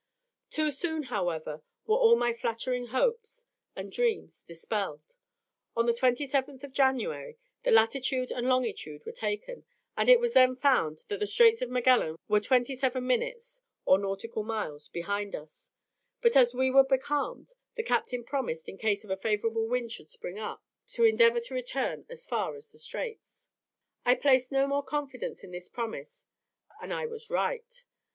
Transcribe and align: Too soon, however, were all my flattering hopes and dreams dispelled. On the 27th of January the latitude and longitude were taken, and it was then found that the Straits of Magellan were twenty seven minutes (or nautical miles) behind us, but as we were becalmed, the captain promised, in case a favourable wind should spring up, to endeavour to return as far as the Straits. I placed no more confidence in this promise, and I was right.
Too 0.49 0.71
soon, 0.71 1.03
however, 1.13 1.61
were 1.85 1.95
all 1.95 2.15
my 2.15 2.33
flattering 2.33 2.87
hopes 2.87 3.45
and 3.75 3.91
dreams 3.91 4.41
dispelled. 4.41 5.13
On 5.75 5.85
the 5.85 5.93
27th 5.93 6.63
of 6.63 6.73
January 6.73 7.37
the 7.61 7.69
latitude 7.69 8.31
and 8.31 8.49
longitude 8.49 9.05
were 9.05 9.11
taken, 9.11 9.63
and 9.95 10.09
it 10.09 10.19
was 10.19 10.33
then 10.33 10.55
found 10.55 11.05
that 11.09 11.19
the 11.19 11.27
Straits 11.27 11.61
of 11.61 11.69
Magellan 11.69 12.15
were 12.27 12.39
twenty 12.39 12.73
seven 12.73 13.05
minutes 13.05 13.61
(or 13.85 13.99
nautical 13.99 14.41
miles) 14.43 14.87
behind 14.89 15.35
us, 15.35 15.69
but 16.19 16.35
as 16.35 16.51
we 16.55 16.71
were 16.71 16.83
becalmed, 16.83 17.49
the 17.75 17.83
captain 17.83 18.23
promised, 18.23 18.67
in 18.67 18.79
case 18.79 19.03
a 19.05 19.15
favourable 19.15 19.67
wind 19.67 19.91
should 19.91 20.09
spring 20.09 20.39
up, 20.39 20.63
to 20.93 21.03
endeavour 21.03 21.41
to 21.41 21.53
return 21.53 22.07
as 22.09 22.25
far 22.25 22.55
as 22.55 22.71
the 22.71 22.79
Straits. 22.79 23.49
I 24.03 24.15
placed 24.15 24.51
no 24.51 24.65
more 24.65 24.81
confidence 24.81 25.43
in 25.43 25.51
this 25.51 25.69
promise, 25.69 26.27
and 26.81 26.91
I 26.91 27.05
was 27.05 27.29
right. 27.29 27.83